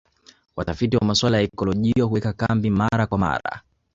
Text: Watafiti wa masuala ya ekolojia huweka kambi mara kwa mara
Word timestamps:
Watafiti 0.55 0.97
wa 0.97 1.03
masuala 1.05 1.37
ya 1.37 1.43
ekolojia 1.43 2.03
huweka 2.03 2.33
kambi 2.33 2.69
mara 2.69 3.07
kwa 3.07 3.17
mara 3.17 3.61